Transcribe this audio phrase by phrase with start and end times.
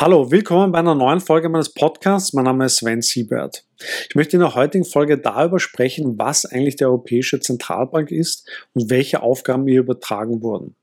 [0.00, 2.32] Hallo, willkommen bei einer neuen Folge meines Podcasts.
[2.32, 3.66] Mein Name ist Sven Siebert.
[4.08, 8.88] Ich möchte in der heutigen Folge darüber sprechen, was eigentlich die Europäische Zentralbank ist und
[8.88, 10.74] welche Aufgaben ihr übertragen wurden.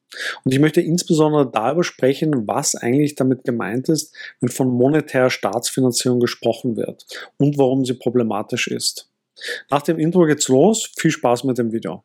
[0.44, 6.20] Und ich möchte insbesondere darüber sprechen, was eigentlich damit gemeint ist, wenn von monetärer Staatsfinanzierung
[6.20, 7.08] gesprochen wird
[7.38, 9.10] und warum sie problematisch ist.
[9.72, 10.92] Nach dem Intro geht's los.
[10.96, 12.04] Viel Spaß mit dem Video.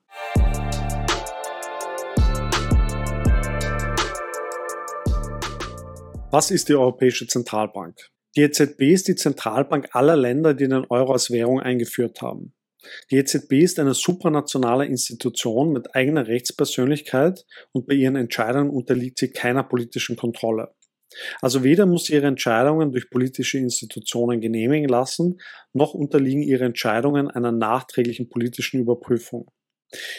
[6.34, 8.08] Was ist die Europäische Zentralbank?
[8.36, 12.54] Die EZB ist die Zentralbank aller Länder, die den Euro als Währung eingeführt haben.
[13.10, 19.28] Die EZB ist eine supranationale Institution mit eigener Rechtspersönlichkeit und bei ihren Entscheidungen unterliegt sie
[19.28, 20.74] keiner politischen Kontrolle.
[21.42, 25.38] Also weder muss sie ihre Entscheidungen durch politische Institutionen genehmigen lassen,
[25.74, 29.50] noch unterliegen ihre Entscheidungen einer nachträglichen politischen Überprüfung.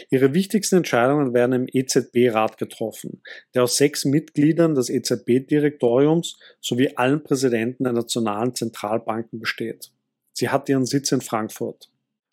[0.09, 3.21] Ihre wichtigsten Entscheidungen werden im EZB-Rat getroffen,
[3.53, 9.91] der aus sechs Mitgliedern des EZB-Direktoriums sowie allen Präsidenten der nationalen Zentralbanken besteht.
[10.33, 11.89] Sie hat ihren Sitz in Frankfurt.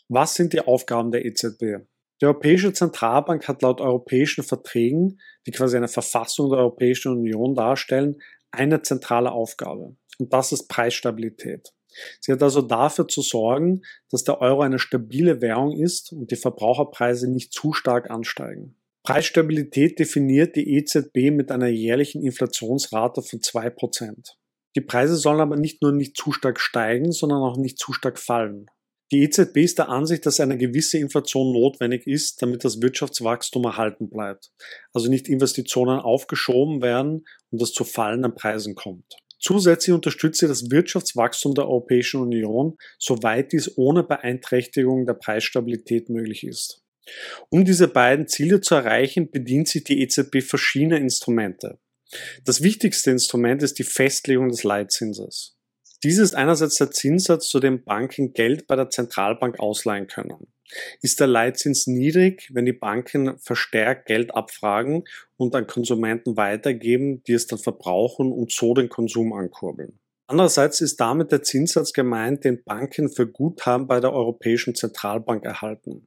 [0.08, 1.84] Was sind die Aufgaben der EZB?
[2.20, 8.20] Die Europäische Zentralbank hat laut europäischen Verträgen, die quasi eine Verfassung der Europäischen Union darstellen,
[8.50, 9.96] eine zentrale Aufgabe.
[10.18, 11.72] Und das ist Preisstabilität.
[12.20, 16.36] Sie hat also dafür zu sorgen, dass der Euro eine stabile Währung ist und die
[16.36, 18.76] Verbraucherpreise nicht zu stark ansteigen.
[19.02, 24.34] Preisstabilität definiert die EZB mit einer jährlichen Inflationsrate von 2%.
[24.76, 28.18] Die Preise sollen aber nicht nur nicht zu stark steigen, sondern auch nicht zu stark
[28.18, 28.66] fallen.
[29.12, 34.08] Die EZB ist der Ansicht, dass eine gewisse Inflation notwendig ist, damit das Wirtschaftswachstum erhalten
[34.08, 34.52] bleibt,
[34.92, 39.16] also nicht Investitionen aufgeschoben werden und es zu fallenden Preisen kommt.
[39.40, 46.44] Zusätzlich unterstützt sie das Wirtschaftswachstum der Europäischen Union, soweit dies ohne Beeinträchtigung der Preisstabilität möglich
[46.44, 46.82] ist.
[47.48, 51.78] Um diese beiden Ziele zu erreichen, bedient sich die EZB verschiedener Instrumente.
[52.44, 55.56] Das wichtigste Instrument ist die Festlegung des Leitzinses.
[56.02, 60.52] Dies ist einerseits der Zinssatz, zu dem Banken Geld bei der Zentralbank ausleihen können
[61.02, 65.04] ist der Leitzins niedrig, wenn die Banken verstärkt Geld abfragen
[65.36, 69.98] und an Konsumenten weitergeben, die es dann verbrauchen und so den Konsum ankurbeln.
[70.26, 76.06] Andererseits ist damit der Zinssatz gemeint, den Banken für Guthaben bei der Europäischen Zentralbank erhalten.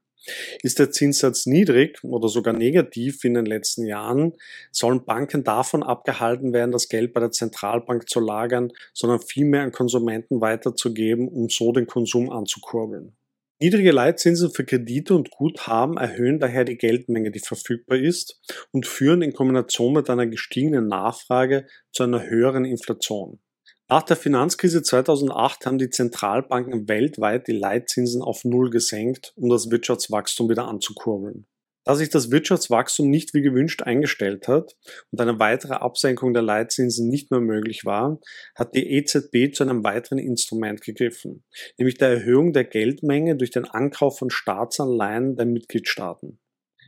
[0.61, 4.33] Ist der Zinssatz niedrig oder sogar negativ in den letzten Jahren,
[4.71, 9.73] sollen Banken davon abgehalten werden, das Geld bei der Zentralbank zu lagern, sondern vielmehr an
[9.73, 13.17] Konsumenten weiterzugeben, um so den Konsum anzukurbeln.
[13.63, 18.41] Niedrige Leitzinsen für Kredite und Guthaben erhöhen daher die Geldmenge, die verfügbar ist
[18.71, 23.39] und führen in Kombination mit einer gestiegenen Nachfrage zu einer höheren Inflation.
[23.87, 29.71] Nach der Finanzkrise 2008 haben die Zentralbanken weltweit die Leitzinsen auf Null gesenkt, um das
[29.71, 31.47] Wirtschaftswachstum wieder anzukurbeln.
[31.85, 34.75] Da sich das Wirtschaftswachstum nicht wie gewünscht eingestellt hat
[35.11, 38.19] und eine weitere Absenkung der Leitzinsen nicht mehr möglich war,
[38.55, 41.43] hat die EZB zu einem weiteren Instrument gegriffen,
[41.77, 46.39] nämlich der Erhöhung der Geldmenge durch den Ankauf von Staatsanleihen der Mitgliedstaaten.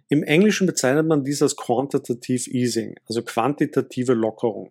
[0.07, 4.69] Im Englischen bezeichnet man dies als Quantitative Easing, also quantitative Lockerung.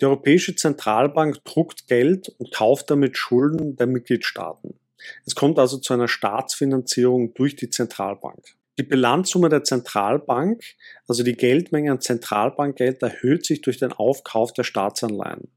[0.00, 4.80] Die Europäische Zentralbank druckt Geld und kauft damit Schulden der Mitgliedstaaten.
[5.26, 8.56] Es kommt also zu einer Staatsfinanzierung durch die Zentralbank.
[8.78, 10.64] Die Bilanzsumme der Zentralbank,
[11.06, 15.48] also die Geldmenge an Zentralbankgeld, erhöht sich durch den Aufkauf der Staatsanleihen.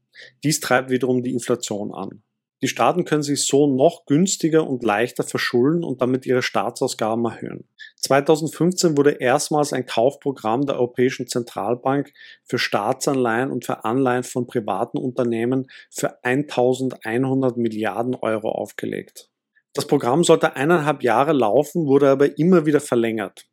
[0.44, 2.22] Dies treibt wiederum die Inflation an.
[2.60, 7.68] Die Staaten können sich so noch günstiger und leichter verschulden und damit ihre Staatsausgaben erhöhen.
[7.96, 12.12] 2015 wurde erstmals ein Kaufprogramm der Europäischen Zentralbank
[12.44, 19.30] für Staatsanleihen und für Anleihen von privaten Unternehmen für 1100 Milliarden Euro aufgelegt.
[19.74, 23.46] Das Programm sollte eineinhalb Jahre laufen, wurde aber immer wieder verlängert.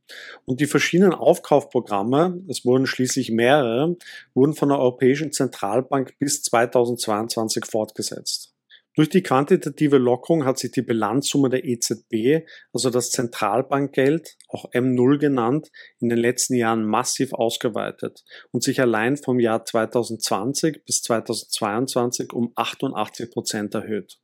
[0.45, 3.95] Und die verschiedenen Aufkaufprogramme, es wurden schließlich mehrere,
[4.33, 8.55] wurden von der Europäischen Zentralbank bis 2022 fortgesetzt.
[8.95, 15.17] Durch die quantitative Lockerung hat sich die Bilanzsumme der EZB, also das Zentralbankgeld, auch M0
[15.17, 22.31] genannt, in den letzten Jahren massiv ausgeweitet und sich allein vom Jahr 2020 bis 2022
[22.31, 24.17] um 88 Prozent erhöht.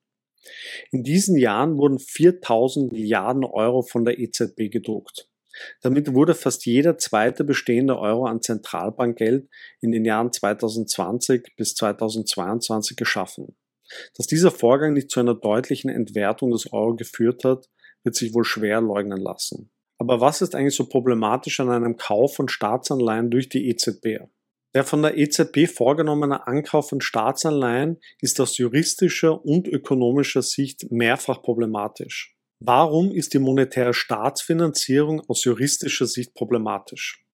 [0.92, 5.28] In diesen Jahren wurden 4000 Milliarden Euro von der EZB gedruckt.
[5.82, 9.50] Damit wurde fast jeder zweite bestehende Euro an Zentralbankgeld
[9.82, 13.56] in den Jahren 2020 bis 2022 geschaffen.
[14.16, 17.70] Dass dieser Vorgang nicht zu einer deutlichen Entwertung des Euro geführt hat,
[18.04, 19.70] wird sich wohl schwer leugnen lassen.
[19.98, 24.22] Aber was ist eigentlich so problematisch an einem Kauf von Staatsanleihen durch die EZB?
[24.74, 31.42] Der von der EZB vorgenommene Ankauf von Staatsanleihen ist aus juristischer und ökonomischer Sicht mehrfach
[31.42, 32.38] problematisch.
[32.60, 37.26] Warum ist die monetäre Staatsfinanzierung aus juristischer Sicht problematisch?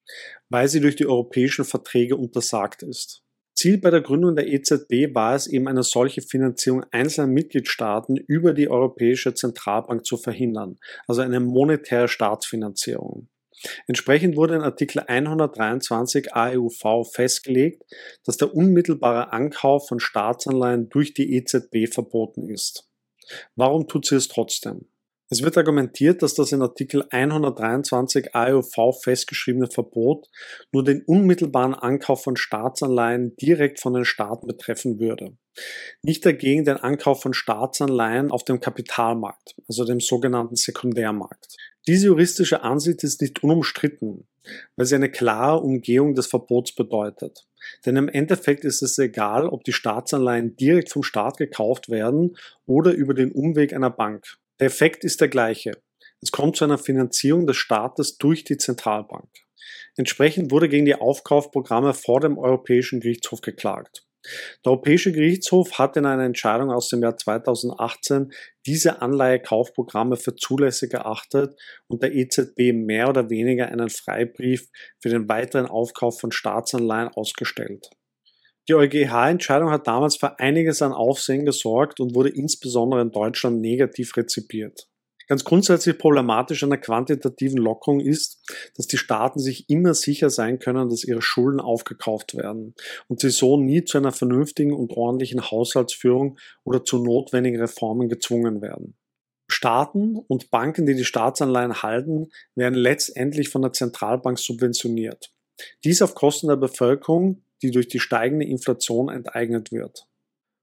[0.50, 3.24] Weil sie durch die europäischen Verträge untersagt ist.
[3.54, 8.54] Ziel bei der Gründung der EZB war es eben, eine solche Finanzierung einzelner Mitgliedstaaten über
[8.54, 13.28] die Europäische Zentralbank zu verhindern, also eine monetäre Staatsfinanzierung.
[13.88, 17.84] Entsprechend wurde in Artikel 123 AEUV festgelegt,
[18.24, 22.88] dass der unmittelbare Ankauf von Staatsanleihen durch die EZB verboten ist.
[23.56, 24.88] Warum tut sie es trotzdem?
[25.30, 30.30] Es wird argumentiert, dass das in Artikel 123 AEUV festgeschriebene Verbot
[30.72, 35.38] nur den unmittelbaren Ankauf von Staatsanleihen direkt von den Staaten betreffen würde.
[36.02, 41.58] Nicht dagegen den Ankauf von Staatsanleihen auf dem Kapitalmarkt, also dem sogenannten Sekundärmarkt.
[41.88, 44.28] Diese juristische Ansicht ist nicht unumstritten,
[44.76, 47.48] weil sie eine klare Umgehung des Verbots bedeutet.
[47.86, 52.92] Denn im Endeffekt ist es egal, ob die Staatsanleihen direkt vom Staat gekauft werden oder
[52.92, 54.38] über den Umweg einer Bank.
[54.60, 55.72] Der Effekt ist der gleiche.
[56.22, 59.30] Es kommt zu einer Finanzierung des Staates durch die Zentralbank.
[59.96, 64.07] Entsprechend wurde gegen die Aufkaufprogramme vor dem Europäischen Gerichtshof geklagt.
[64.64, 68.32] Der Europäische Gerichtshof hat in einer Entscheidung aus dem Jahr 2018
[68.66, 74.68] diese Anleihekaufprogramme für zulässig erachtet und der EZB mehr oder weniger einen Freibrief
[75.00, 77.90] für den weiteren Aufkauf von Staatsanleihen ausgestellt.
[78.70, 84.18] Die EuGH-Entscheidung hat damals für einiges an Aufsehen gesorgt und wurde insbesondere in Deutschland negativ
[84.18, 84.90] rezipiert.
[85.28, 88.40] Ganz grundsätzlich problematisch an der quantitativen Lockerung ist,
[88.76, 92.74] dass die Staaten sich immer sicher sein können, dass ihre Schulden aufgekauft werden
[93.08, 98.62] und sie so nie zu einer vernünftigen und ordentlichen Haushaltsführung oder zu notwendigen Reformen gezwungen
[98.62, 98.96] werden.
[99.50, 105.32] Staaten und Banken, die die Staatsanleihen halten, werden letztendlich von der Zentralbank subventioniert.
[105.84, 110.08] Dies auf Kosten der Bevölkerung, die durch die steigende Inflation enteignet wird.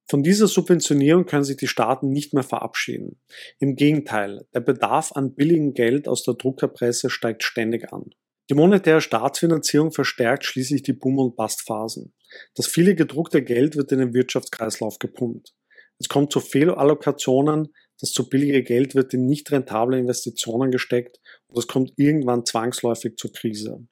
[0.06, 3.20] Von dieser Subventionierung können sich die Staaten nicht mehr verabschieden.
[3.58, 8.10] Im Gegenteil, der Bedarf an billigem Geld aus der Druckerpresse steigt ständig an.
[8.50, 12.12] Die monetäre Staatsfinanzierung verstärkt schließlich die Boom- und Bastphasen.
[12.54, 15.54] Das viele gedruckte Geld wird in den Wirtschaftskreislauf gepumpt.
[15.98, 21.58] Es kommt zu Fehlallokationen, das zu billige Geld wird in nicht rentable Investitionen gesteckt und
[21.58, 23.86] es kommt irgendwann zwangsläufig zur Krise.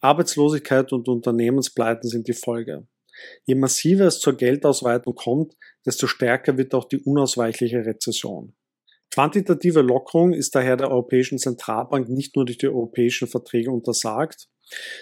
[0.00, 2.86] Arbeitslosigkeit und Unternehmenspleiten sind die Folge.
[3.44, 8.54] Je massiver es zur Geldausweitung kommt, desto stärker wird auch die unausweichliche Rezession.
[9.10, 14.48] Quantitative Lockerung ist daher der Europäischen Zentralbank nicht nur durch die europäischen Verträge untersagt,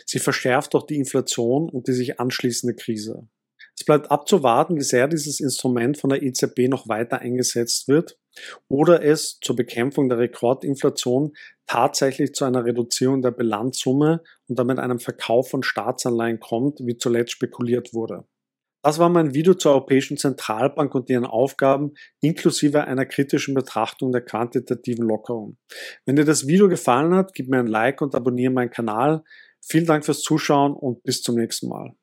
[0.06, 3.28] sie verschärft auch die Inflation und die sich anschließende Krise.
[3.76, 8.19] Es bleibt abzuwarten, wie sehr dieses Instrument von der EZB noch weiter eingesetzt wird
[8.69, 11.33] oder es zur Bekämpfung der Rekordinflation
[11.67, 17.33] tatsächlich zu einer Reduzierung der Bilanzsumme und damit einem Verkauf von Staatsanleihen kommt, wie zuletzt
[17.33, 18.25] spekuliert wurde.
[18.85, 24.21] Das war mein Video zur Europäischen Zentralbank und ihren Aufgaben inklusive einer kritischen Betrachtung der
[24.21, 25.57] quantitativen Lockerung.
[26.05, 29.25] Wenn dir das Video gefallen hat, gib mir ein Like und abonniere meinen Kanal.
[29.63, 31.95] Vielen Dank fürs Zuschauen und bis zum nächsten Mal.